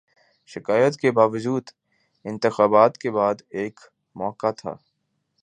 [0.45, 1.63] شکایات کے باوجود،
[2.25, 3.79] انتخابات کے بعد ایک
[4.15, 4.75] موقع تھا۔